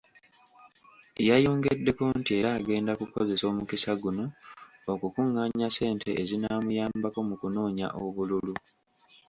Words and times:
Yayongeddeko 1.27 2.03
nti 2.19 2.31
era 2.39 2.49
agenda 2.59 2.91
kukozesa 2.99 3.43
omukisa 3.51 3.91
guno 4.01 4.25
okukunganya 4.91 5.67
ssente 5.71 6.09
ezinaamuyambako 6.21 7.19
mu 7.27 7.35
kunoonya 7.41 7.87
obululu. 8.05 8.53